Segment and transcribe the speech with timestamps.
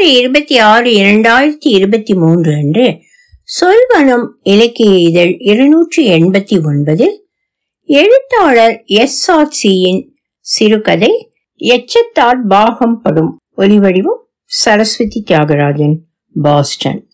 [0.00, 2.84] பிப்ரவரி இருபத்தி ஆறு இரண்டாயிரத்தி இருபத்தி மூன்று அன்று
[3.46, 7.06] சொல்வனம் இலக்கிய இதழ் இருநூற்றி எண்பத்தி ஒன்பது
[7.84, 10.00] எழுத்தாளர் எஸ் ஆர் சியின்
[10.38, 11.12] சிறுகதை
[11.60, 15.96] எச்சத்தால் பாகம் படும் ஒலிவடிவம் சரஸ்வதி தியாகராஜன்
[16.42, 17.10] பாஸ்டன்.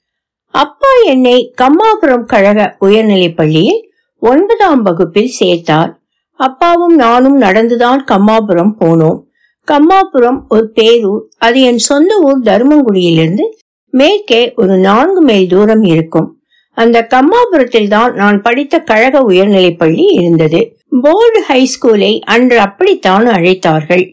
[0.54, 3.82] அப்பா என்னை கம்மாபுரம் கழக உயர்நிலைப் பள்ளியில்
[4.18, 5.92] ஒன்பதாம் வகுப்பில் சேர்த்தார்.
[6.34, 9.20] அப்பாவும் நானும் நடந்துதான் கம்மாபுரம் போனோம்.
[9.68, 13.44] கம்மாபுரம் ஒரு பேரூர் அது என் சொந்த ஊர் தருமங்குடியிலிருந்து
[13.90, 16.28] மேற்கே ஒரு நான்கு மைல் தூரம் இருக்கும்.
[16.76, 20.60] அந்த கம்மாபுரத்தில் தான் நான் படித்த கழக உயர்நிலைப் பள்ளி இருந்தது.
[21.02, 24.04] போர்டு ஹை ஸ்கூலை அன்று அப்படித்தான் அழைத்தார்கள்.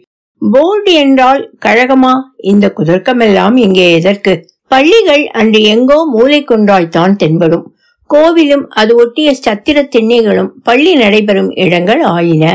[0.41, 2.13] போர்டு என்றால் கழகமா?
[2.51, 4.33] இந்த குதர்க்கமெல்லாம் இங்கே எதற்கு?
[4.67, 7.65] பள்ளிகள் அன்று எங்கோ மூளை கொண்டால் தான் தென்படும்.
[8.09, 12.45] கோவிலும் அது ஒட்டிய சத்திர திண்ணைகளும் பள்ளி நடைபெறும் இடங்கள் ஆயின.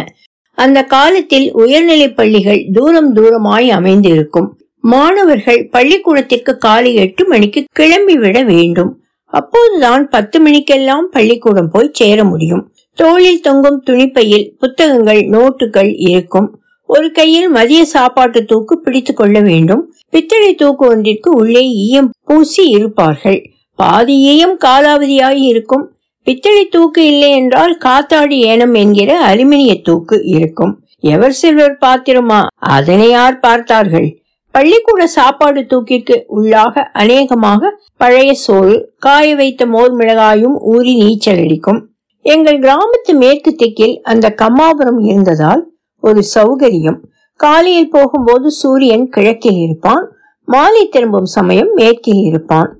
[0.58, 4.48] அந்த காலத்தில் உயர்நிலை பள்ளிகள் தூரம் தூரமாய் அமைந்திருக்கும்.
[4.80, 8.90] மாணவர்கள் பள்ளிக்கூடத்திற்கு காலை எட்டு மணிக்கு கிளம்பி விட வேண்டும்.
[9.24, 12.62] அப்போதுதான் பத்து மணிக்கெல்லாம் பள்ளிக்கூடம் போய் சேர முடியும்.
[12.94, 16.48] தோளில் தொங்கும் துணிப்பையில் புத்தகங்கள் நோட்டுகள் இருக்கும்.
[16.86, 19.82] ஒரு கையில் மதிய சாப்பாட்டு தூக்கு பிடித்துக் கொள்ள வேண்டும்.
[20.10, 23.50] பித்தளை தூக்கு ஒன்றிற்கு உள்ளே ஈயம் பூசி இருப்பார்கள்.
[23.74, 25.86] பாதி ஈயம் காலாவதியாகி இருக்கும்.
[26.28, 30.72] பித்தளை தூக்கு இல்லை என்றால் காத்தாடி ஏனம் என்கிற அலுமினிய தூக்கு இருக்கும்.
[31.00, 32.46] எவர் சில்வர் பாத்திரமா?
[32.58, 34.08] அதனை யார் பார்த்தார்கள்?
[34.50, 41.80] பள்ளிக்கூட சாப்பாடு தூக்கிற்கு உள்ளாக அநேகமாக பழைய சோறு காய வைத்த மோர் மிளகாயும் ஊறி நீச்சல் அடிக்கும்.
[42.22, 46.98] எங்கள் கிராமத்து மேற்கு திக்கில் அந்த கம்மாபுரம் இருந்ததால் ஒரு சௌகரியம்.
[47.36, 50.04] காலையில் போகும்போது சூரியன் கிழக்கில் இருப்பான்.
[50.44, 52.70] மாலை திரும்பும் சமயம் மேற்கில் இருப்பான்.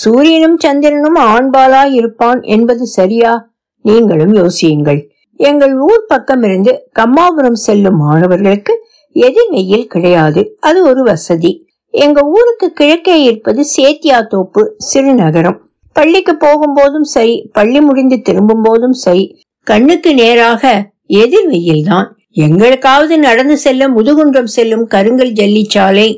[0.00, 3.32] சூரியனும் சந்திரனும் ஆண்பாலாய் இருப்பான் என்பது சரியா?
[3.84, 5.00] நீங்களும் யோசியுங்கள்.
[5.40, 8.74] எங்கள் ஊர் பக்கம் இருந்து கம்மாபுரம் செல்லும் மாணவர்களுக்கு
[9.16, 10.40] எதிர் வெயில் கிடையாது.
[10.60, 11.52] அது ஒரு வசதி.
[11.94, 15.58] எங்க ஊருக்கு கிழக்கே இருப்பது சேத்தியா தோப்பு சிறுநகரம்.
[15.96, 19.24] பள்ளிக்கு போகும்போதும் சரி பள்ளி முடிந்து திரும்பும் போதும் சரி
[19.66, 20.62] கண்ணுக்கு நேராக
[21.22, 22.08] எதிர் வெயில் தான்
[22.46, 26.08] எங்களுக்காவது நடந்து செல்ல முதுகுன்றம் செல்லும் கருங்கல் ஜல்லிச்சாலை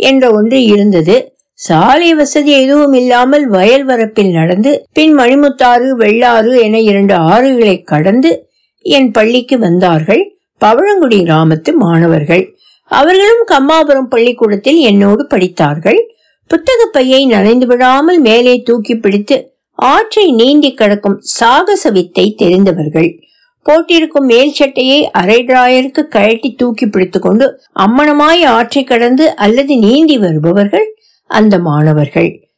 [0.00, 1.16] என்ற ஒன்று இருந்தது.
[1.58, 8.30] சாலை வசதி எதுவும் இல்லாமல் வயல் வரப்பில் நடந்து பின் மணிமுத்தாறு வெள்ளாறு என இரண்டு ஆறுகளை கடந்து
[8.84, 10.22] என் பள்ளிக்கு வந்தார்கள்
[10.60, 12.44] பவழங்குடி கிராமத்து மாணவர்கள்.
[12.90, 16.00] அவர்களும் கம்மாபுரம் பள்ளிக்கூடத்தில் என்னோடு படித்தார்கள்.
[16.50, 19.36] புத்தக பையை நனைந்து விடாமல் மேலே தூக்கி பிடித்து
[19.78, 23.10] ஆற்றை நீந்தி கடக்கும் சாகச வித்தை தெரிந்தவர்கள்.
[23.66, 30.86] போட்டிருக்கும் மேல் சட்டையை அரை டிராயருக்கு கழட்டி தூக்கி பிடித்துக் கொண்டு அம்மனமாய் ஆற்றை கடந்து அல்லது நீந்தி வருபவர்கள்
[31.30, 32.48] அந்த மாணவர்கள்.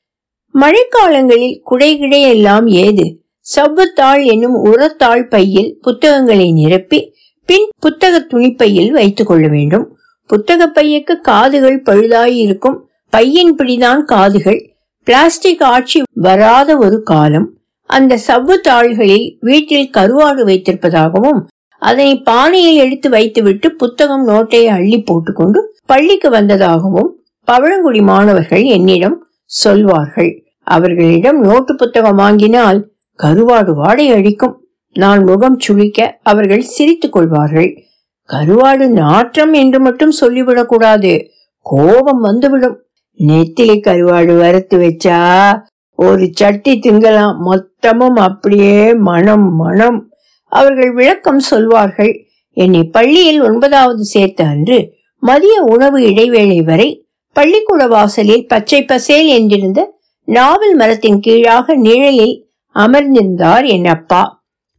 [0.54, 3.22] மழைக்காலங்களில் குடைகிடை எல்லாம் ஏது?
[3.56, 9.98] சவ்வுத்தாள் என்னும் உரத்தாள் பையில் புத்தகங்களை நிரப்பி பின் புத்தக துணிப்பையில் வைத்துக் கொள்ள வேண்டும்.
[10.26, 12.78] புத்தக பையக்கு காதுகள் பழுதாயிருக்கும்.
[13.12, 14.74] பையின் பிடிதான் காதுகள்.
[15.02, 17.50] பிளாஸ்டிக் ஆட்சி வராத ஒரு காலம்.
[17.86, 21.44] அந்த சவ்வு தாள்களில் வீட்டில் கருவாடு வைத்திருப்பதாகவும்
[21.78, 27.10] அதனை பானையில் எடுத்து வைத்துவிட்டு புத்தகம் நோட்டை அள்ளி போட்டுக்கொண்டு பள்ளிக்கு வந்ததாகவும்
[27.46, 30.44] பவழங்குடி மாணவர்கள் என்னிடம் சொல்வார்கள்.
[30.62, 32.90] அவர்களிடம் நோட்டு புத்தகம் வாங்கினால்
[33.22, 37.74] கருவாடு வாடை அடிக்கும் நான் முகம் சுழிக்க அவர்கள் சிரித்துக் கொள்வார்கள்.
[38.32, 41.28] கருவாடு நாற்றம் என்று மட்டும் சொல்லிவிடக்கூடாது
[41.60, 42.80] கோபம் வந்துவிடும்.
[43.18, 45.58] நெத்திலி கருவாடு வறுத்து வச்சா
[45.94, 47.36] ஒரு சட்டி திங்கலாம்.
[47.44, 50.10] மொத்தமும் அப்படியே மனம் மனம்.
[50.44, 52.24] அவர்கள் விளக்கம் சொல்வார்கள்.
[52.50, 57.05] என்னை பள்ளியில் ஒன்பதாவது சேர்த்த அன்று மதிய உணவு இடைவேளை வரை
[57.36, 59.80] பள்ளிக்கூட வாசலில் பச்சை பசேல் என்றிருந்த
[60.28, 62.36] நாவல் மரத்தின் கீழாக நிழலில்
[62.76, 64.22] அமர்ந்திருந்தார் என் அப்பா.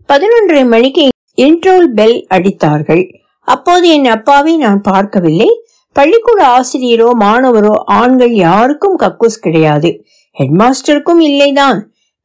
[0.09, 1.03] பதினொன்றரை மணிக்கு
[1.37, 3.03] இன்ட்ரோல் பெல் அடித்தார்கள்.
[3.47, 5.49] அப்போது என் அப்பாவை நான் பார்க்கவில்லை.
[5.95, 9.91] பள்ளிக்கூட ஆசிரியரோ மாணவரோ ஆண்கள் யாருக்கும் கக்கூஸ் கிடையாது.
[10.35, 11.79] ஹெட்மாஸ்டருக்கும் இல்லைதான்.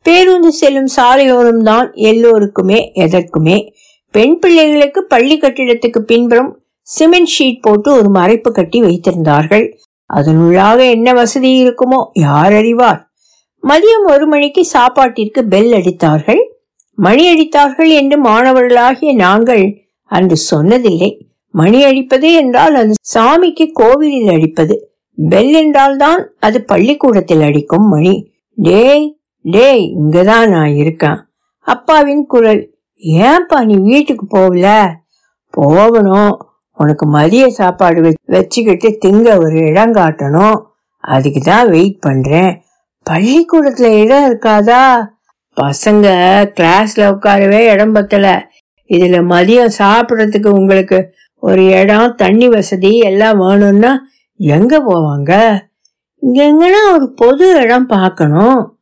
[0.07, 3.59] பேருந்து செல்லும் சாலையோரம் தான் எல்லோருக்குமே எதற்குமே.
[4.15, 6.51] பெண் பிள்ளைகளுக்கு பள்ளி கட்டிடத்துக்கு பின்புறம்
[6.89, 9.67] சிமெண்ட் ஷீட் போட்டு ஒரு மறைப்பு கட்டி வைத்திருந்தார்கள்.
[10.13, 13.01] அதனுள்ளாக என்ன வசதி இருக்குமோ யார் அறிவார்?
[13.63, 16.43] மதியம் ஒரு மணிக்கு சாப்பாட்டிற்கு பெல் அடித்தார்கள்.
[16.99, 19.65] மணி அடித்தார்கள் என்று மாணவர்களாகிய நாங்கள்
[20.11, 21.11] அன்று சொன்னதில்லை.
[21.55, 24.75] மணி அடிப்பது என்றால் அது சாமிக்கு கோவிலில் அடிப்பது.
[25.19, 28.15] பெல் என்றால் தான் அது பள்ளிக்கூடத்தில் அடிக்கும் மணி.
[28.59, 29.07] டேய்
[29.45, 31.19] டேய் இங்கதான் நான் இருக்கேன்.
[31.67, 32.63] அப்பாவின் குரல்
[33.03, 34.67] ஏன்பா நீ வீட்டுக்கு போகல?
[35.51, 36.35] போகணும்.
[36.73, 40.63] உனக்கு மதிய சாப்பாடு வச்சுக்கிட்டு திங்க ஒரு இடம் காட்டணும்.
[40.99, 42.61] அதுக்கு தான் வெயிட் பண்றேன்.
[43.11, 45.07] பள்ளிக்கூடத்துல இடம் இருக்காதா?
[45.61, 46.07] பசங்க
[46.61, 48.41] கிளாஸ்ல உட்காரவே இடம் பத்தல.
[48.89, 53.99] இதுல மதியம் சாப்பிடறதுக்கு உங்களுக்கு ஒரு இடம் தண்ணி வசதி எல்லாம் வேணும்னா
[54.37, 55.61] எங்க போவாங்க?
[56.19, 58.81] இங்க எங்கன்னா ஒரு பொது இடம் பார்க்கணும்.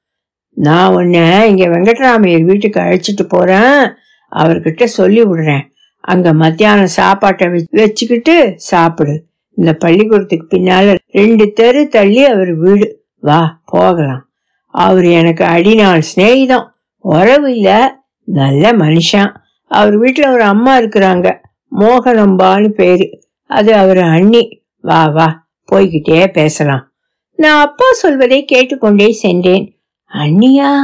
[0.53, 3.93] நான் உன்னை இங்க வெங்கட்ராமையர் வீட்டுக்கு அழைச்சிட்டு போறேன்.
[4.33, 5.70] அவர்கிட்ட சொல்லி விடுறேன்.
[6.01, 9.25] அங்க மத்தியானம் சாப்பாட்டை வச்சுக்கிட்டு சாப்பிடு.
[9.57, 13.05] இந்த பள்ளிக்கூடத்துக்கு பின்னால ரெண்டு தெரு தள்ளி அவர் வீடு.
[13.21, 14.29] வா போகலாம்.
[14.67, 16.69] அவர் எனக்கு அடிநாள் சிநேகிதம்.
[16.99, 17.99] உறவு இல்ல.
[18.25, 19.35] நல்ல மனுஷன்.
[19.65, 21.37] அவர் வீட்டுல ஒரு அம்மா இருக்கிறாங்க.
[21.79, 23.23] மோகனம்பான்னு பேரு.
[23.45, 24.63] அது அவர் அண்ணி.
[24.81, 26.93] வா வா போய்கிட்டே பேசலாம்.
[27.37, 29.81] நான் அப்பா சொல்வதை கேட்டுக்கொண்டே சென்றேன்.
[30.15, 30.79] அண்ணியா?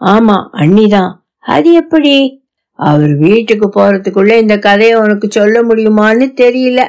[0.00, 1.14] ஆமா அண்ணிதான்.
[1.38, 2.41] அது எப்படி?
[2.82, 6.80] அவர் வீட்டுக்கு போறதுக்குள்ள இந்த கதையை உனக்கு சொல்ல முடியுமான்னு தெரியல.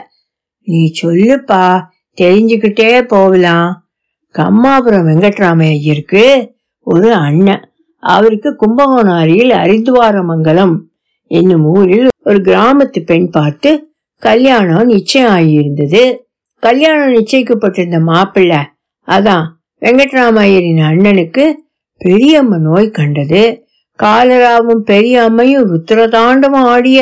[0.63, 1.81] நீ சொல்லுப்பா
[2.21, 3.87] தெரிஞ்சுக்கிட்டே போகலாம்.
[4.33, 7.71] கம்மாபுரம் வெங்கட்ராமைய ஐயருக்கு ஒரு அண்ணன்.
[7.99, 10.75] அவருக்கு கும்பகோணம் அருகில் ஹரித்வாரமங்கலம்
[11.27, 13.87] என்னும் ஊரில் ஒரு கிராமத்து பெண் பார்த்து
[14.17, 16.17] கல்யாணம் நிச்சயம் ஆகியிருந்தது
[16.59, 18.57] கல்யாணம் நிச்சயிக்கப்பட்டிருந்த மாப்பிள்ளை.
[19.07, 19.45] அதான்
[19.81, 21.51] வெங்கட்ராமையரின் அண்ணனுக்கு
[22.05, 23.62] பெரியம்ம நோய் கண்டது.
[24.03, 27.01] காலராவும் பெரிய அம்மையும் ருத்ரதாண்டமும் ஆடிய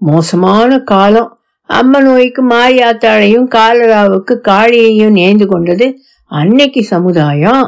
[0.00, 1.30] மோசமான காலம்.
[1.68, 5.86] அம்ம நோய்க்கு மாரியாத்தாளையும் காலராவுக்கு காளியையும் நேர்ந்து கொண்டது
[6.30, 7.64] அன்னைக்கு சமுதாயம்.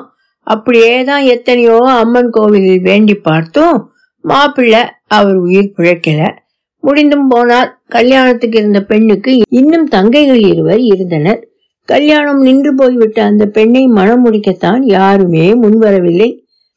[0.46, 3.78] அப்படியே தான் எத்தனையோ அம்மன் கோவிலில் வேண்டி பார்த்தோம்
[4.24, 4.82] மாப்பிள்ளை
[5.16, 6.20] அவர் உயிர் பிழைக்கல.
[6.82, 11.40] முடிந்தும் போனால் கல்யாணத்துக்கு இருந்த பெண்ணுக்கு இன்னும் தங்கைகள் இருவர் இருந்தனர்.
[11.88, 16.30] கல்யாணம் நின்று போய்விட்ட அந்த பெண்ணை மனம் முடிக்கத்தான் யாருமே முன்வரவில்லை.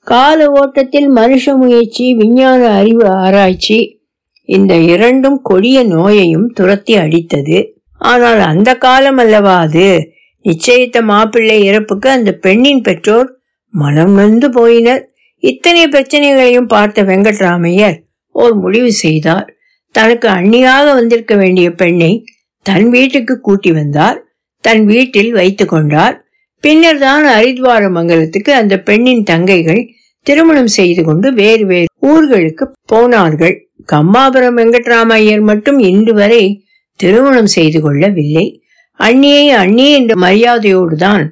[0.03, 3.99] கால ஓட்டத்தில் மனுஷ முயற்சி விஞ்ஞான அறிவு ஆராய்ச்சி
[4.43, 7.67] இந்த இரண்டும் கொடிய நோயையும் துரத்தி அடித்தது.
[7.97, 10.09] ஆனால் அந்த காலம் அல்லவா அது?
[10.45, 13.39] நிச்சயித்த மாப்பிள்ளை இறப்புக்கு அந்த பெண்ணின் பெற்றோர்
[13.69, 15.03] மனம் நொந்து போயினர்.
[15.37, 17.97] இத்தனை பிரச்சனைகளையும் பார்த்த வெங்கட்ராமையர்
[18.31, 19.47] ஓர் முடிவு செய்தார்.
[19.91, 22.25] தனக்கு அண்ணியாக வந்திருக்க வேண்டிய பெண்ணை
[22.65, 24.25] தன் வீட்டுக்கு கூட்டி வந்தார்.
[24.59, 26.25] தன் வீட்டில் வைத்து கொண்டார்.
[26.63, 29.81] பின்னர் தான் ஹரித்வார மங்கலத்துக்கு அந்த பெண்ணின் தங்கைகள்
[30.23, 33.55] திருமணம் செய்து கொண்டு வேறு வேறு ஊர்களுக்கு போனார்கள்.
[33.91, 36.63] கம்மாபுரம் வெங்கட்ராமையர் மட்டும் இன்று வரை
[36.95, 38.63] திருமணம் செய்து கொள்ளவில்லை.
[38.99, 41.23] அண்ணியை அண்ணி என்ற மரியாதையோடு தான்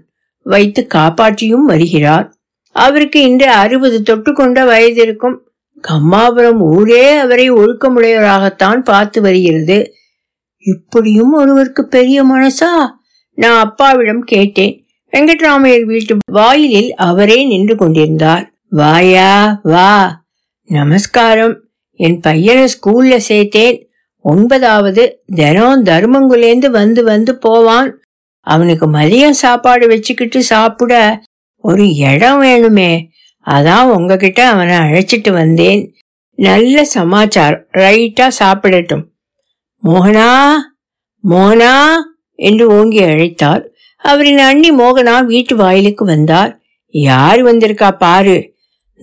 [0.46, 2.34] வைத்து காப்பாற்றியும் வருகிறார்.
[2.72, 5.38] அவருக்கு இன்று அறுபது தொட்டு கொண்ட வயது இருக்கும்.
[5.84, 9.78] கம்மாபுரம் ஊரே அவரை ஒழுக்கமுடையவராகத்தான் பார்த்து வருகிறது.
[10.60, 12.72] இப்படியும் ஒருவருக்கு பெரிய மனசா?
[13.34, 14.89] நான் அப்பாவிடம் கேட்டேன்.
[15.12, 18.52] வெங்கட்ராமையர் வீட்டு வாயிலில் அவரே நின்று கொண்டிருந்தார்.
[18.70, 20.24] வாயா வா.
[20.66, 21.64] நமஸ்காரம்.
[21.94, 23.86] என் பையனை ஸ்கூல்ல சேர்த்தேன்.
[24.18, 28.02] ஒன்பதாவது தினம் தர்மங்குலேந்து வந்து வந்து போவான்.
[28.40, 31.22] அவனுக்கு மதியம் சாப்பாடு வச்சுக்கிட்டு சாப்பிட
[31.58, 33.08] ஒரு இடம் வேணுமே.
[33.46, 35.96] அதான் உங்ககிட்ட அவனை அழைச்சிட்டு வந்தேன்.
[36.36, 37.66] நல்ல சமாச்சாரம்.
[37.74, 39.04] ரைட்டா சாப்பிடட்டும்.
[39.84, 40.54] மோகனா
[41.30, 41.96] மோனா
[42.36, 43.69] என்று ஓங்கி அழைத்தார்
[44.00, 46.60] அவரின் அண்ணி மோகனா வீட்டு வாயிலுக்கு வந்தார்.
[46.88, 48.54] யார் வந்திருக்கா பாரு.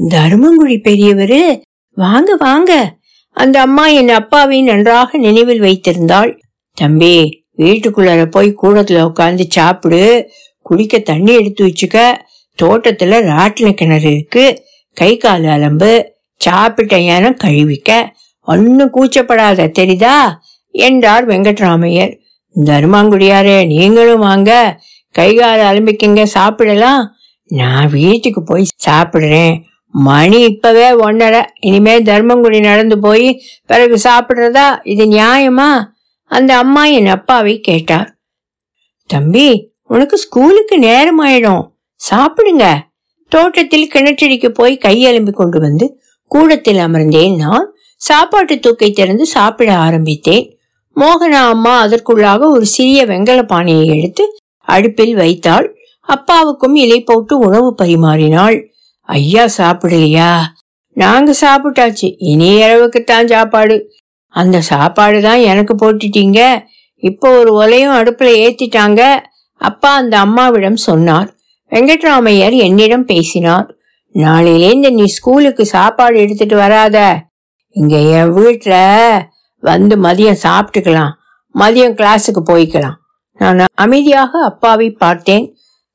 [0.08, 1.62] தர்மங்குடி பெரியவரு.
[1.94, 2.96] வாங்க வாங்க.
[3.30, 6.40] அந்த அம்மா என் அப்பாவை நன்றாக நினைவில் வைத்திருந்தாள்.
[6.74, 10.30] தம்பி வீட்டுக்குள்ளார போய் கூடத்துல உட்காந்து சாப்பிடு.
[10.62, 12.16] குடிக்க தண்ணி எடுத்து வச்சுக்க.
[12.62, 14.62] தோட்டத்துல ராட்டின கிணறு இருக்கு.
[14.94, 16.04] கை கால் அலம்பு.
[16.36, 18.14] சாப்பிட்ட ஏனம் கழுவிக்க.
[18.40, 20.36] ஒன்னும் கூச்சப்படாத தெரியுதா?
[20.70, 22.18] என்றார் வெங்கட்ராமையர்.
[22.64, 24.80] தருமாங்குடியாரே நீங்களும் வாங்க.
[25.10, 27.12] கை கால் அலம்பிக்கங்க சாப்பிடலாம்.
[27.46, 29.62] நான் வீட்டுக்கு போய் சாப்பிடுறேன்.
[29.90, 31.46] மணி இப்பவே ஒன்னரை.
[31.60, 34.78] இனிமே தர்மங்குடி நடந்து போய் பிறகு சாப்பிடுறதா?
[34.82, 35.84] இது நியாயமா?
[36.24, 38.16] அந்த அம்மா என் அப்பாவை கேட்டார்.
[39.06, 41.70] தம்பி உனக்கு ஸ்கூலுக்கு நேரம் ஆயிடும்
[42.10, 42.78] சாப்பிடுங்க.
[43.28, 47.36] தோட்டத்தில் கிணற்றடிக்கு போய் கையெலும்பி கொண்டு வந்து கூடத்தில் அமர்ந்தேன்.
[47.36, 50.55] நான் சாப்பாட்டு தூக்கை திறந்து சாப்பிட ஆரம்பித்தேன்.
[51.00, 54.24] மோகனா அம்மா அதற்குள்ளாக ஒரு சிறிய வெங்கல பானையை எடுத்து
[54.60, 55.76] அடுப்பில் வைத்தாள்.
[56.00, 58.56] அப்பாவுக்கும் இலை போட்டு உணவு பரிமாறினாள்.
[59.00, 60.40] ஐயா சாப்பிடலையா?
[60.92, 62.14] நாங்க சாப்பிட்டாச்சு.
[62.18, 63.92] இனி இரவுக்குத்தான் சாப்பாடு.
[64.28, 66.66] அந்த சாப்பாடு தான் எனக்கு போட்டுட்டீங்க.
[66.94, 69.00] இப்போ ஒரு ஒலையும் அடுப்புல ஏத்திட்டாங்க.
[69.60, 71.36] அப்பா அந்த அம்மாவிடம் சொன்னார்.
[71.70, 73.76] வெங்கட்ராமையர் என்னிடம் பேசினார்.
[74.14, 77.18] நாளையிலேந்து நீ ஸ்கூலுக்கு சாப்பாடு எடுத்துட்டு வராத.
[77.70, 79.22] இங்க என் வீட்டில்
[79.70, 81.12] வந்து மதியம் சாப்பிட்டுக்கலாம்.
[81.54, 82.96] மதியம் கிளாஸுக்கு போய்க்கலாம்.
[83.40, 85.46] நான் அமைதியாக அப்பாவை பார்த்தேன்.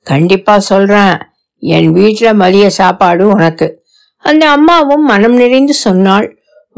[0.08, 1.16] கண்டிப்பா சொல்றேன்.
[1.60, 3.68] என் வீட்டில் மதிய சாப்பாடு உனக்கு.
[4.24, 6.28] அந்த அம்மாவும் மனம் நிறைந்து சொன்னாள்.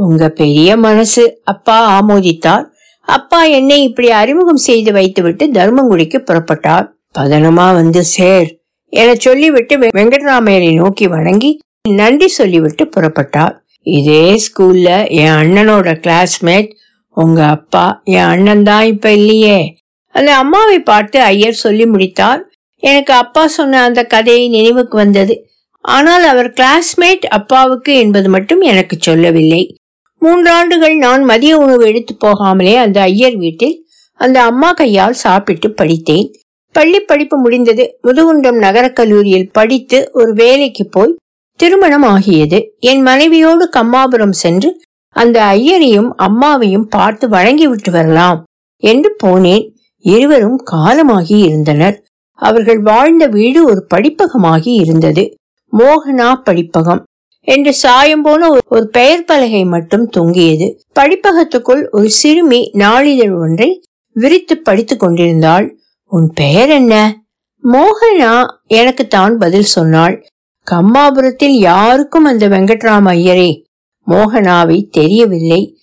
[0.05, 2.65] உங்க பெரிய மனசு அப்பா ஆமோதித்தார்.
[3.07, 6.85] அப்பா என்னை இப்படி அறிமுகம் செய்து வைத்துவிட்டு தர்மங்குடிக்கு புறப்பட்டார்.
[7.19, 8.49] பதனமா வந்து சேர்
[8.93, 11.51] என சொல்லிவிட்டு வெங்கட்ராமையரை நோக்கி வணங்கி
[11.89, 13.55] நன்றி சொல்லிவிட்டு புறப்பட்டார்.
[13.97, 14.89] இதே ஸ்கூல்ல
[15.21, 16.69] என் அண்ணனோட கிளாஸ்மேட்
[17.15, 19.75] உங்க அப்பா என் அண்ணன் தான் இப்ப இல்லையே.
[20.15, 22.41] அந்த அம்மாவை பார்த்து ஐயர் சொல்லி முடித்தார்.
[22.79, 25.35] எனக்கு அப்பா சொன்ன அந்த கதையை நினைவுக்கு வந்தது.
[25.81, 29.77] ஆனால் அவர் கிளாஸ்மேட் அப்பாவுக்கு என்பது மட்டும் எனக்கு சொல்லவில்லை.
[30.21, 36.27] மூன்றாண்டுகள் நான் மதிய உணவு எடுத்து போகாமலே அந்த ஐயர் வீட்டில் அந்த அம்மா கையால் சாப்பிட்டு படித்தேன்.
[36.75, 37.99] பள்ளி படிப்பு முடிந்தது.
[38.03, 41.17] முதுகுண்டம் நகரக் கல்லூரியில் படித்து ஒரு வேலைக்கு போய்
[41.59, 44.69] திருமணம் ஆகியது என் மனைவியோடு கம்மாபுரம் சென்று
[45.13, 48.43] அந்த ஐயரையும் அம்மாவையும் பார்த்து வழங்கிவிட்டு வரலாம்
[48.77, 49.71] என்று போனேன்.
[49.97, 52.03] இருவரும் காலமாகி இருந்தனர்.
[52.31, 55.35] அவர்கள் வாழ்ந்த வீடு ஒரு படிப்பகமாகி இருந்தது.
[55.77, 57.03] மோகனா படிப்பகம்
[57.39, 60.79] என்று சாயம் போன ஒரு- பெயர் பலகை மட்டும் தொங்கியது.
[60.99, 63.81] படிப்பகத்துக்குள் ஒரு சிறுமி நாளிதழ் ஒன்றை
[64.13, 65.77] விரித்து படித்துக் கொண்டிருந்தாள்.
[66.05, 67.23] உன் பெயர் என்ன?
[67.63, 70.25] மோகனா எனக்கு தான் பதில் சொன்னாள்.
[70.71, 73.62] கம்மாபுரத்தில் யாருக்கும் அந்த வெங்கட்ராம ஐயரே
[74.07, 75.77] மோகனாவை தெரியவில்லை.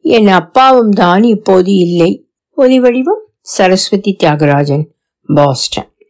[0.00, 2.28] என் அப்பாவும் தான் இப்போது இல்லை.
[2.50, 4.84] ஒலி வடிவம் சரஸ்வதி தியாகராஜன்
[5.26, 5.95] பாஸ்டன்.